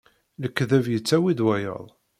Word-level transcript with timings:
Lekdeb 0.41 0.85
yettawi-d 0.91 1.39
wayeḍ. 1.45 1.85